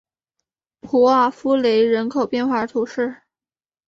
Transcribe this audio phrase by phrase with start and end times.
[0.79, 3.17] 普瓦夫雷人口变化图示